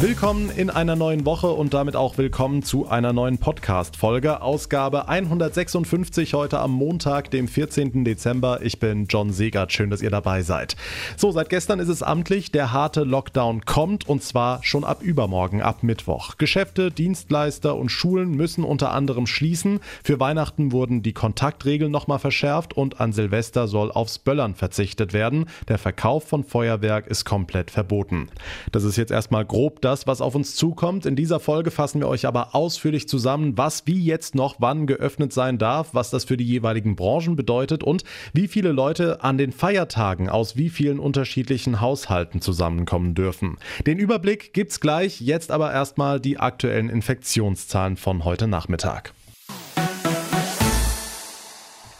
[0.00, 4.42] Willkommen in einer neuen Woche und damit auch willkommen zu einer neuen Podcast-Folge.
[4.42, 8.04] Ausgabe 156 heute am Montag, dem 14.
[8.04, 8.60] Dezember.
[8.62, 9.72] Ich bin John Segert.
[9.72, 10.74] Schön, dass ihr dabei seid.
[11.16, 12.50] So, seit gestern ist es amtlich.
[12.50, 16.36] Der harte Lockdown kommt und zwar schon ab übermorgen, ab Mittwoch.
[16.36, 19.78] Geschäfte, Dienstleister und Schulen müssen unter anderem schließen.
[20.02, 25.46] Für Weihnachten wurden die Kontaktregeln nochmal verschärft und an Silvester soll aufs Böllern verzichtet werden.
[25.68, 28.30] Der Verkauf von Feuerwerk ist komplett verboten.
[28.72, 31.04] Das ist jetzt erstmal grob das das, was auf uns zukommt.
[31.04, 35.32] In dieser Folge fassen wir euch aber ausführlich zusammen, was wie jetzt noch wann geöffnet
[35.32, 38.02] sein darf, was das für die jeweiligen Branchen bedeutet und
[38.32, 43.58] wie viele Leute an den Feiertagen aus wie vielen unterschiedlichen Haushalten zusammenkommen dürfen.
[43.86, 49.12] Den Überblick gibt's gleich, jetzt aber erstmal die aktuellen Infektionszahlen von heute Nachmittag.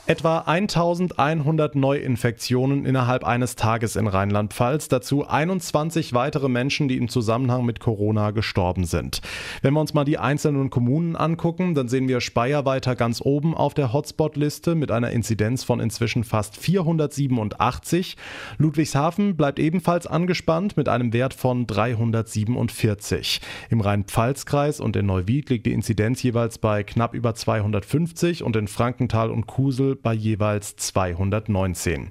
[0.04, 7.64] Etwa 1100 Neuinfektionen innerhalb eines Tages in Rheinland-Pfalz, dazu 21 weitere Menschen, die im Zusammenhang
[7.64, 9.20] mit Corona gestorben sind.
[9.62, 13.54] Wenn wir uns mal die einzelnen Kommunen angucken, dann sehen wir Speyer weiter ganz oben
[13.54, 18.16] auf der Hotspot-Liste mit einer Inzidenz von inzwischen fast 487.
[18.58, 23.40] Ludwigshafen bleibt ebenfalls angespannt mit einem Wert von 347.
[23.70, 28.66] Im Rhein-Pfalz-Kreis und in Neuwied liegt die Inzidenz jeweils bei knapp über 250 und in
[28.66, 32.08] Frankenthal und Kusel bei jeweils 219.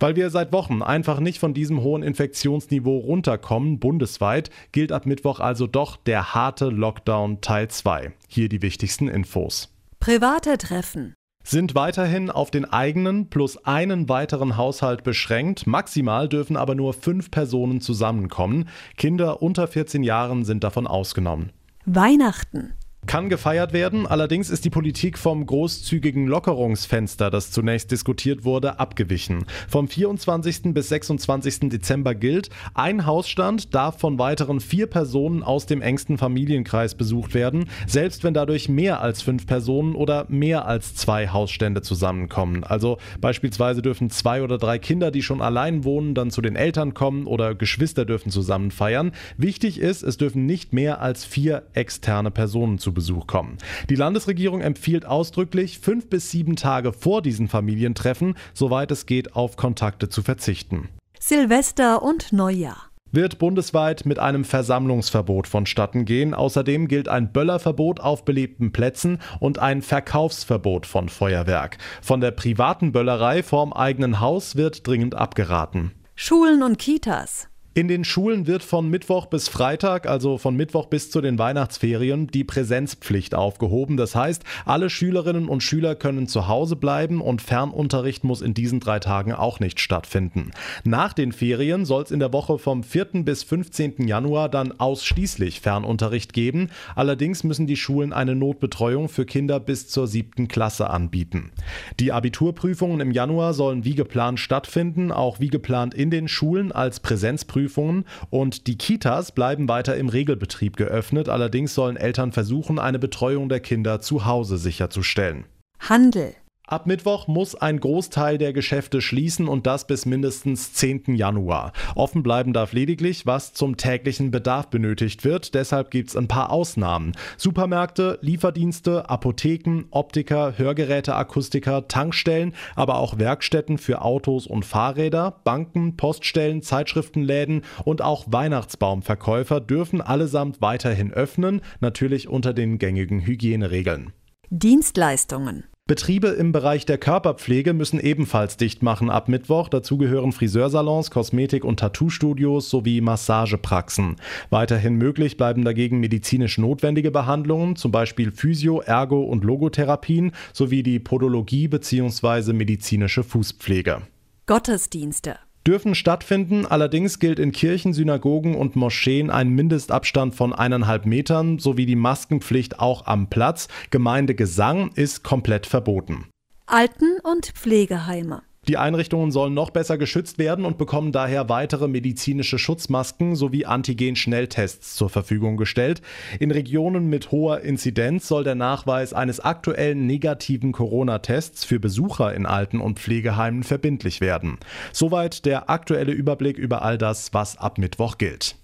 [0.00, 5.40] Weil wir seit Wochen einfach nicht von diesem hohen Infektionsniveau runterkommen, bundesweit, gilt ab Mittwoch
[5.40, 8.12] also doch der harte Lockdown Teil 2.
[8.28, 9.72] Hier die wichtigsten Infos.
[10.00, 11.14] Private Treffen
[11.44, 15.66] sind weiterhin auf den eigenen plus einen weiteren Haushalt beschränkt.
[15.66, 18.68] Maximal dürfen aber nur fünf Personen zusammenkommen.
[18.96, 21.52] Kinder unter 14 Jahren sind davon ausgenommen.
[21.84, 22.72] Weihnachten
[23.06, 24.06] kann gefeiert werden.
[24.06, 29.44] Allerdings ist die Politik vom großzügigen Lockerungsfenster, das zunächst diskutiert wurde, abgewichen.
[29.68, 30.74] Vom 24.
[30.74, 31.70] bis 26.
[31.70, 37.66] Dezember gilt, ein Hausstand darf von weiteren vier Personen aus dem engsten Familienkreis besucht werden,
[37.86, 42.64] selbst wenn dadurch mehr als fünf Personen oder mehr als zwei Hausstände zusammenkommen.
[42.64, 46.94] Also beispielsweise dürfen zwei oder drei Kinder, die schon allein wohnen, dann zu den Eltern
[46.94, 49.12] kommen oder Geschwister dürfen zusammen feiern.
[49.36, 53.58] Wichtig ist, es dürfen nicht mehr als vier externe Personen zu Besuch kommen.
[53.90, 59.56] Die Landesregierung empfiehlt ausdrücklich, fünf bis sieben Tage vor diesen Familientreffen, soweit es geht, auf
[59.56, 60.88] Kontakte zu verzichten.
[61.18, 66.34] Silvester und Neujahr wird bundesweit mit einem Versammlungsverbot vonstatten gehen.
[66.34, 71.78] Außerdem gilt ein Böllerverbot auf belebten Plätzen und ein Verkaufsverbot von Feuerwerk.
[72.02, 75.92] Von der privaten Böllerei vorm eigenen Haus wird dringend abgeraten.
[76.16, 81.10] Schulen und Kitas in den Schulen wird von Mittwoch bis Freitag, also von Mittwoch bis
[81.10, 83.96] zu den Weihnachtsferien, die Präsenzpflicht aufgehoben.
[83.96, 88.78] Das heißt, alle Schülerinnen und Schüler können zu Hause bleiben und Fernunterricht muss in diesen
[88.78, 90.52] drei Tagen auch nicht stattfinden.
[90.84, 93.24] Nach den Ferien soll es in der Woche vom 4.
[93.24, 94.06] bis 15.
[94.06, 96.70] Januar dann ausschließlich Fernunterricht geben.
[96.94, 101.50] Allerdings müssen die Schulen eine Notbetreuung für Kinder bis zur siebten Klasse anbieten.
[101.98, 107.00] Die Abiturprüfungen im Januar sollen wie geplant stattfinden, auch wie geplant in den Schulen als
[107.00, 111.28] Präsenzprüfungen Prüfungen und die Kitas bleiben weiter im Regelbetrieb geöffnet.
[111.28, 115.46] Allerdings sollen Eltern versuchen, eine Betreuung der Kinder zu Hause sicherzustellen.
[115.80, 116.34] Handel
[116.66, 121.14] Ab Mittwoch muss ein Großteil der Geschäfte schließen und das bis mindestens 10.
[121.14, 121.74] Januar.
[121.94, 125.54] Offen bleiben darf lediglich, was zum täglichen Bedarf benötigt wird.
[125.54, 127.12] Deshalb gibt es ein paar Ausnahmen.
[127.36, 135.98] Supermärkte, Lieferdienste, Apotheken, Optiker, Hörgeräte, Akustiker, Tankstellen, aber auch Werkstätten für Autos und Fahrräder, Banken,
[135.98, 144.14] Poststellen, Zeitschriftenläden und auch Weihnachtsbaumverkäufer dürfen allesamt weiterhin öffnen, natürlich unter den gängigen Hygieneregeln.
[144.56, 149.68] Dienstleistungen Betriebe im Bereich der Körperpflege müssen ebenfalls dicht machen ab Mittwoch.
[149.68, 154.14] Dazu gehören Friseursalons, Kosmetik- und Tattoo-Studios sowie Massagepraxen.
[154.50, 161.00] Weiterhin möglich bleiben dagegen medizinisch notwendige Behandlungen, zum Beispiel Physio-, Ergo- und Logotherapien sowie die
[161.00, 162.52] Podologie bzw.
[162.52, 164.02] medizinische Fußpflege.
[164.46, 166.66] Gottesdienste dürfen stattfinden.
[166.66, 172.80] Allerdings gilt in Kirchen, Synagogen und Moscheen ein Mindestabstand von eineinhalb Metern sowie die Maskenpflicht
[172.80, 173.68] auch am Platz.
[173.90, 176.26] Gemeindegesang ist komplett verboten.
[176.66, 178.42] Alten- und Pflegeheime.
[178.66, 184.96] Die Einrichtungen sollen noch besser geschützt werden und bekommen daher weitere medizinische Schutzmasken sowie Antigen-Schnelltests
[184.96, 186.00] zur Verfügung gestellt.
[186.40, 192.46] In Regionen mit hoher Inzidenz soll der Nachweis eines aktuellen negativen Corona-Tests für Besucher in
[192.46, 194.58] Alten- und Pflegeheimen verbindlich werden.
[194.92, 198.56] Soweit der aktuelle Überblick über all das, was ab Mittwoch gilt.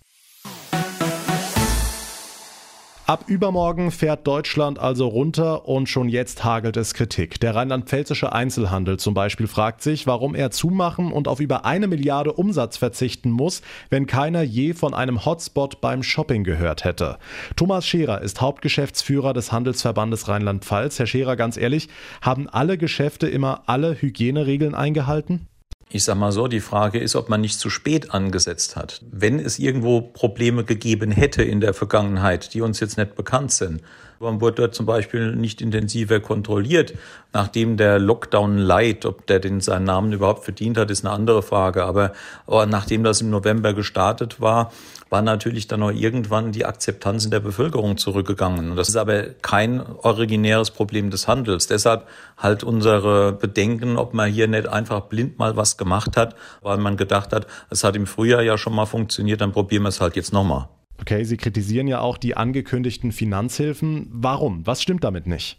[3.11, 7.41] Ab übermorgen fährt Deutschland also runter und schon jetzt hagelt es Kritik.
[7.41, 12.33] Der rheinland-pfälzische Einzelhandel zum Beispiel fragt sich, warum er zumachen und auf über eine Milliarde
[12.33, 17.19] Umsatz verzichten muss, wenn keiner je von einem Hotspot beim Shopping gehört hätte.
[17.57, 21.01] Thomas Scherer ist Hauptgeschäftsführer des Handelsverbandes Rheinland-Pfalz.
[21.01, 21.89] Herr Scherer, ganz ehrlich,
[22.23, 25.50] haben alle Geschäfte immer alle Hygieneregeln eingehalten?
[25.93, 29.01] Ich sage mal so, die Frage ist, ob man nicht zu spät angesetzt hat.
[29.11, 33.83] Wenn es irgendwo Probleme gegeben hätte in der Vergangenheit, die uns jetzt nicht bekannt sind,
[34.21, 36.93] man wurde dort zum Beispiel nicht intensiver kontrolliert.
[37.33, 41.43] Nachdem der Lockdown Light, ob der den seinen Namen überhaupt verdient hat, ist eine andere
[41.43, 41.85] Frage.
[41.85, 42.13] Aber,
[42.47, 44.73] aber nachdem das im November gestartet war,
[45.09, 48.71] war natürlich dann auch irgendwann die Akzeptanz in der Bevölkerung zurückgegangen.
[48.71, 51.67] Und das ist aber kein originäres Problem des Handels.
[51.67, 52.07] Deshalb
[52.37, 56.99] halt unsere Bedenken, ob man hier nicht einfach blind mal was gemacht hat, weil man
[56.99, 60.15] gedacht hat, es hat im Frühjahr ja schon mal funktioniert, dann probieren wir es halt
[60.15, 60.69] jetzt nochmal.
[61.01, 64.09] Okay, Sie kritisieren ja auch die angekündigten Finanzhilfen.
[64.11, 64.67] Warum?
[64.67, 65.59] Was stimmt damit nicht?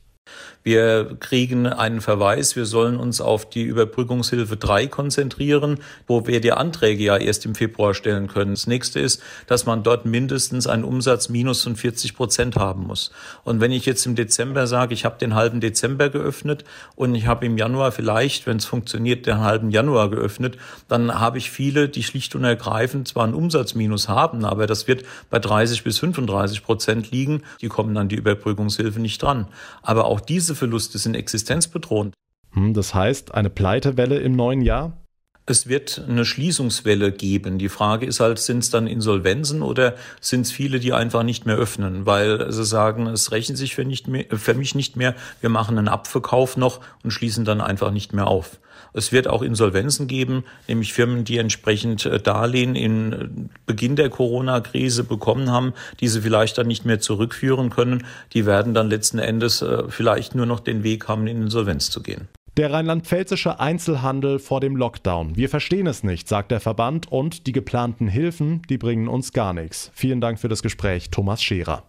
[0.64, 6.52] Wir kriegen einen Verweis, wir sollen uns auf die Überbrückungshilfe 3 konzentrieren, wo wir die
[6.52, 8.52] Anträge ja erst im Februar stellen können.
[8.52, 13.12] Das nächste ist, dass man dort mindestens einen Umsatz minus von 40 Prozent haben muss.
[13.44, 16.64] Und wenn ich jetzt im Dezember sage, ich habe den halben Dezember geöffnet
[16.96, 21.40] und ich habe im Januar vielleicht, wenn es funktioniert, den halben Januar geöffnet, dann habe
[21.40, 25.84] ich viele, die schlicht und ergreifend zwar einen Umsatzminus haben, aber das wird bei 30
[25.84, 27.42] bis 35 Prozent liegen.
[27.62, 29.48] Die kommen an die Überbrückungshilfe nicht dran.
[29.82, 32.14] Aber auch diese Verluste sind existenzbedrohend.
[32.52, 35.01] Hm, das heißt, eine Pleitewelle im neuen Jahr?
[35.48, 37.58] Es wird eine Schließungswelle geben.
[37.58, 41.46] Die Frage ist halt, sind es dann Insolvenzen oder sind es viele, die einfach nicht
[41.46, 45.16] mehr öffnen, weil sie sagen, es rechnet sich für, nicht mehr, für mich nicht mehr,
[45.42, 48.60] wir machen einen Abverkauf noch und schließen dann einfach nicht mehr auf.
[48.94, 53.28] Es wird auch Insolvenzen geben, nämlich Firmen, die entsprechend äh, Darlehen in äh,
[53.66, 58.06] Beginn der Corona-Krise bekommen haben, die sie vielleicht dann nicht mehr zurückführen können.
[58.34, 62.04] Die werden dann letzten Endes äh, vielleicht nur noch den Weg haben, in Insolvenz zu
[62.04, 62.28] gehen.
[62.58, 65.38] Der rheinland-pfälzische Einzelhandel vor dem Lockdown.
[65.38, 69.54] Wir verstehen es nicht, sagt der Verband, und die geplanten Hilfen, die bringen uns gar
[69.54, 69.90] nichts.
[69.94, 71.84] Vielen Dank für das Gespräch, Thomas Scherer.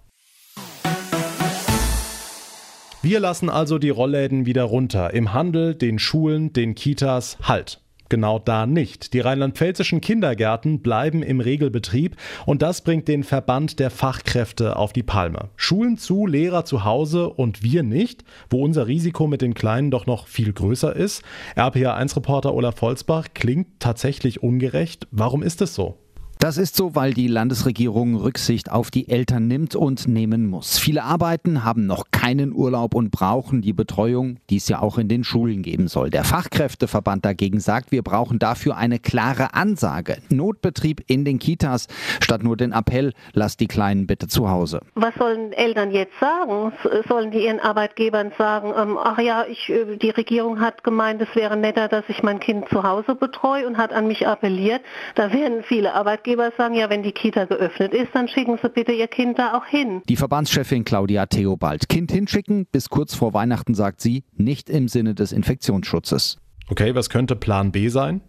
[3.03, 5.13] Wir lassen also die Rollläden wieder runter.
[5.13, 7.81] Im Handel, den Schulen, den Kitas, halt.
[8.13, 9.15] Genau da nicht.
[9.15, 15.03] Die rheinland-pfälzischen Kindergärten bleiben im Regelbetrieb und das bringt den Verband der Fachkräfte auf die
[15.03, 15.49] Palme.
[15.57, 20.05] Schulen zu, Lehrer zu Hause und wir nicht, wo unser Risiko mit den Kleinen doch
[20.05, 21.23] noch viel größer ist.
[21.57, 25.09] RPA1-Reporter Olaf Volzbach klingt tatsächlich ungerecht.
[25.11, 25.97] Warum ist es so?
[26.43, 30.77] Das ist so, weil die Landesregierung Rücksicht auf die Eltern nimmt und nehmen muss.
[30.77, 35.07] Viele arbeiten, haben noch keinen Urlaub und brauchen die Betreuung, die es ja auch in
[35.07, 36.11] den Schulen geben soll.
[36.11, 40.17] Der Fachkräfteverband dagegen sagt, wir brauchen dafür eine klare Ansage.
[40.31, 41.87] Notbetrieb in den Kitas,
[42.21, 44.81] statt nur den Appell, lasst die Kleinen bitte zu Hause.
[44.97, 46.73] Was sollen Eltern jetzt sagen?
[47.09, 51.33] Sollen die ihren Arbeitgebern sagen, ähm, ach ja, ich, äh, die Regierung hat gemeint, es
[51.37, 54.81] wäre netter, dass ich mein Kind zu Hause betreue und hat an mich appelliert.
[55.15, 58.69] Da werden viele Arbeitgeber Arbeitgeber sagen, ja, wenn die Kita geöffnet ist, dann schicken Sie
[58.69, 60.03] bitte Ihr Kind da auch hin.
[60.09, 61.89] Die Verbandschefin Claudia Theobald.
[61.89, 66.39] Kind hinschicken, bis kurz vor Weihnachten sagt sie, nicht im Sinne des Infektionsschutzes.
[66.69, 68.23] Okay, was könnte Plan B sein?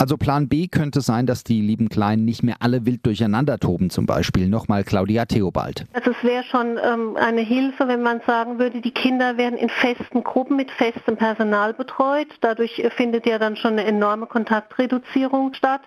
[0.00, 3.90] Also Plan B könnte sein, dass die lieben Kleinen nicht mehr alle wild durcheinander toben
[3.90, 4.48] zum Beispiel.
[4.48, 5.86] Nochmal Claudia Theobald.
[5.92, 9.68] Also es wäre schon ähm, eine Hilfe, wenn man sagen würde, die Kinder werden in
[9.68, 12.28] festen Gruppen mit festem Personal betreut.
[12.42, 15.80] Dadurch äh, findet ja dann schon eine enorme Kontaktreduzierung statt.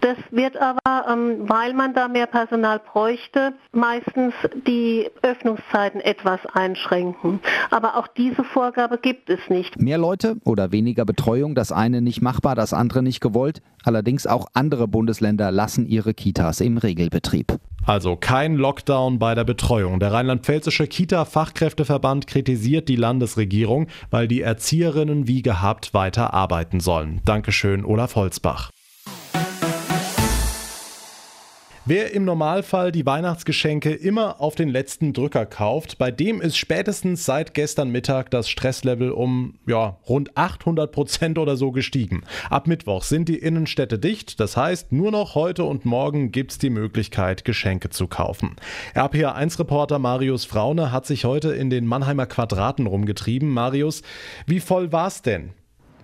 [0.00, 4.34] Das wird aber, ähm, weil man da mehr Personal bräuchte, meistens
[4.66, 7.40] die Öffnungszeiten etwas einschränken.
[7.70, 9.80] Aber auch diese Vorgabe gibt es nicht.
[9.80, 13.55] Mehr Leute oder weniger Betreuung, das eine nicht machbar, das andere nicht gewollt.
[13.84, 17.58] Allerdings auch andere Bundesländer lassen ihre Kitas im Regelbetrieb.
[17.84, 20.00] Also kein Lockdown bei der Betreuung.
[20.00, 27.20] Der rheinland-pfälzische Kita-Fachkräfteverband kritisiert die Landesregierung, weil die Erzieherinnen wie gehabt weiter arbeiten sollen.
[27.24, 28.70] Dankeschön, Olaf Holzbach.
[31.88, 37.24] Wer im Normalfall die Weihnachtsgeschenke immer auf den letzten Drücker kauft, bei dem ist spätestens
[37.24, 42.24] seit gestern Mittag das Stresslevel um ja, rund 800 Prozent oder so gestiegen.
[42.50, 46.58] Ab Mittwoch sind die Innenstädte dicht, das heißt, nur noch heute und morgen gibt es
[46.58, 48.56] die Möglichkeit, Geschenke zu kaufen.
[48.96, 53.48] RPA1-Reporter Marius Fraune hat sich heute in den Mannheimer Quadraten rumgetrieben.
[53.48, 54.02] Marius,
[54.44, 55.52] wie voll war's denn?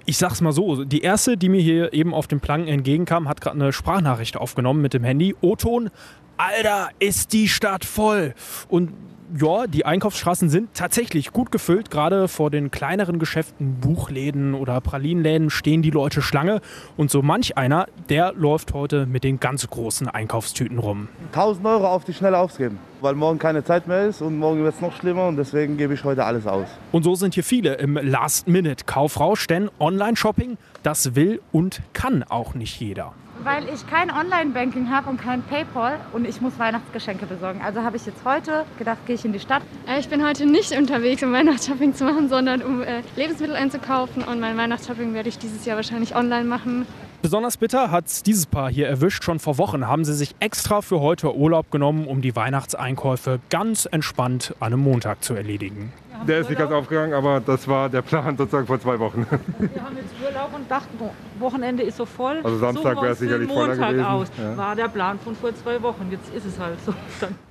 [0.07, 3.41] Ich sag's mal so, die erste, die mir hier eben auf dem Plan entgegenkam, hat
[3.41, 5.35] gerade eine Sprachnachricht aufgenommen mit dem Handy.
[5.41, 5.91] O-Ton,
[6.37, 8.35] Alter, ist die Stadt voll.
[8.69, 8.93] Und
[9.35, 11.91] ja, die Einkaufsstraßen sind tatsächlich gut gefüllt.
[11.91, 16.61] Gerade vor den kleineren Geschäften, Buchläden oder Pralinenläden stehen die Leute Schlange.
[16.97, 21.09] Und so manch einer, der läuft heute mit den ganz großen Einkaufstüten rum.
[21.33, 24.75] 1000 Euro auf die Schnelle ausgeben, weil morgen keine Zeit mehr ist und morgen wird
[24.75, 26.67] es noch schlimmer und deswegen gebe ich heute alles aus.
[26.91, 32.79] Und so sind hier viele im Last-Minute-Kaufrausch, denn Online-Shopping, das will und kann auch nicht
[32.81, 37.61] jeder weil ich kein Online-Banking habe und kein PayPal und ich muss Weihnachtsgeschenke besorgen.
[37.65, 39.63] Also habe ich jetzt heute gedacht, gehe ich in die Stadt.
[39.87, 44.23] Äh, ich bin heute nicht unterwegs, um Weihnachtsshopping zu machen, sondern um äh, Lebensmittel einzukaufen.
[44.23, 46.87] Und mein Weihnachtsshopping werde ich dieses Jahr wahrscheinlich online machen.
[47.23, 49.23] Besonders bitter hat dieses Paar hier erwischt.
[49.23, 53.87] Schon vor Wochen haben sie sich extra für heute Urlaub genommen, um die Weihnachtseinkäufe ganz
[53.87, 55.93] entspannt an einem Montag zu erledigen.
[56.27, 59.27] Der ist nicht ganz aufgegangen, aber das war der Plan sozusagen vor zwei Wochen.
[59.59, 60.99] Wir haben jetzt Urlaub und dachten,
[61.39, 62.41] Wochenende ist so voll.
[62.43, 64.05] Also Samstag wäre es sicherlich voller gewesen.
[64.05, 64.29] Aus.
[64.39, 64.57] Ja.
[64.57, 66.09] War der Plan von vor zwei Wochen.
[66.11, 66.95] Jetzt ist es halt so.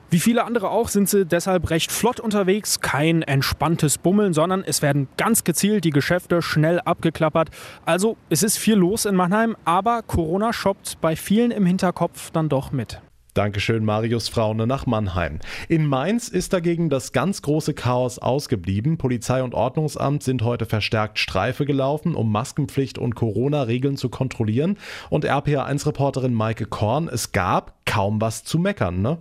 [0.09, 2.81] Wie viele andere auch sind sie deshalb recht flott unterwegs.
[2.81, 7.49] Kein entspanntes Bummeln, sondern es werden ganz gezielt die Geschäfte schnell abgeklappert.
[7.85, 12.49] Also es ist viel los in Mannheim, aber Corona shoppt bei vielen im Hinterkopf dann
[12.49, 13.01] doch mit.
[13.33, 15.39] Dankeschön, Marius Fraune nach Mannheim.
[15.69, 18.97] In Mainz ist dagegen das ganz große Chaos ausgeblieben.
[18.97, 24.77] Polizei und Ordnungsamt sind heute verstärkt Streife gelaufen, um Maskenpflicht und Corona-Regeln zu kontrollieren.
[25.09, 29.19] Und RPA1-Reporterin Maike Korn, es gab kaum was zu meckern, ne?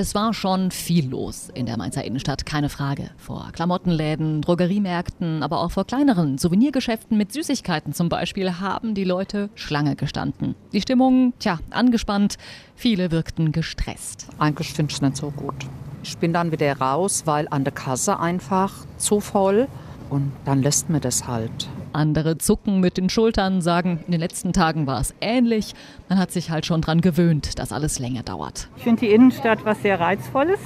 [0.00, 3.10] Es war schon viel los in der Mainzer Innenstadt, keine Frage.
[3.16, 9.50] Vor Klamottenläden, Drogeriemärkten, aber auch vor kleineren Souvenirgeschäften mit Süßigkeiten zum Beispiel haben die Leute
[9.56, 10.54] Schlange gestanden.
[10.72, 12.36] Die Stimmung, tja, angespannt.
[12.76, 14.28] Viele wirkten gestresst.
[14.38, 15.66] Eigentlich finde ich es nicht so gut.
[16.04, 19.66] Ich bin dann wieder raus, weil an der Kasse einfach zu voll
[20.10, 21.68] und dann lässt mir das halt.
[21.92, 25.74] Andere zucken mit den Schultern, sagen, in den letzten Tagen war es ähnlich.
[26.08, 28.68] Man hat sich halt schon dran gewöhnt, dass alles länger dauert.
[28.76, 30.60] Ich finde die Innenstadt was sehr Reizvolles.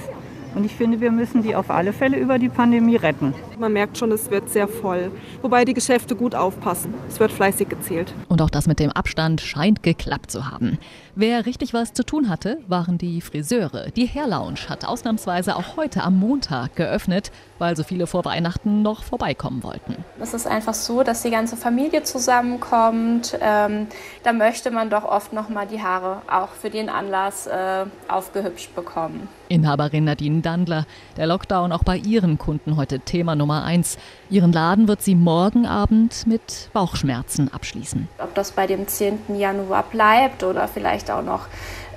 [0.55, 3.35] Und ich finde, wir müssen die auf alle Fälle über die Pandemie retten.
[3.59, 5.11] Man merkt schon, es wird sehr voll.
[5.41, 6.93] Wobei die Geschäfte gut aufpassen.
[7.09, 8.13] Es wird fleißig gezählt.
[8.29, 10.79] Und auch das mit dem Abstand scheint geklappt zu haben.
[11.15, 13.91] Wer richtig was zu tun hatte, waren die Friseure.
[13.91, 18.83] Die Hair Lounge hat ausnahmsweise auch heute am Montag geöffnet, weil so viele vor Weihnachten
[18.83, 19.97] noch vorbeikommen wollten.
[20.21, 23.39] Es ist einfach so, dass die ganze Familie zusammenkommt.
[23.41, 23.89] Ähm,
[24.23, 28.75] da möchte man doch oft noch mal die Haare auch für den Anlass äh, aufgehübscht
[28.75, 29.29] bekommen.
[29.53, 30.87] Inhaberin Nadine Dandler.
[31.17, 33.99] Der Lockdown auch bei ihren Kunden heute Thema Nummer eins.
[34.31, 38.09] Ihren Laden wird sie morgen Abend mit Bauchschmerzen abschließen.
[38.19, 39.37] Ob das bei dem 10.
[39.37, 41.47] Januar bleibt oder vielleicht auch noch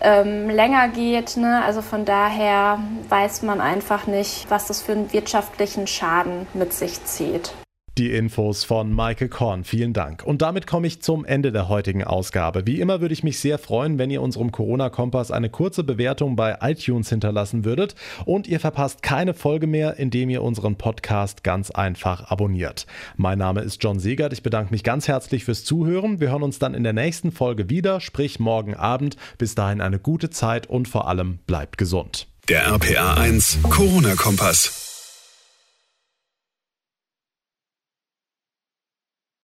[0.01, 1.37] ähm, länger geht.
[1.37, 1.63] Ne?
[1.63, 7.03] Also von daher weiß man einfach nicht, was das für einen wirtschaftlichen Schaden mit sich
[7.05, 7.53] zieht.
[7.97, 9.63] Die Infos von Michael Korn.
[9.63, 10.21] Vielen Dank.
[10.21, 12.67] Und damit komme ich zum Ende der heutigen Ausgabe.
[12.67, 16.57] Wie immer würde ich mich sehr freuen, wenn ihr unserem Corona-Kompass eine kurze Bewertung bei
[16.59, 17.95] iTunes hinterlassen würdet.
[18.25, 22.85] Und ihr verpasst keine Folge mehr, indem ihr unseren Podcast ganz einfach abonniert.
[23.15, 24.33] Mein Name ist John Segert.
[24.33, 26.19] Ich bedanke mich ganz herzlich fürs Zuhören.
[26.19, 29.15] Wir hören uns dann in der nächsten Folge wieder, sprich morgen Abend.
[29.37, 32.27] Bis dahin eine gute Zeit und vor allem bleibt gesund.
[32.49, 34.84] Der RPA 1 Corona-Kompass.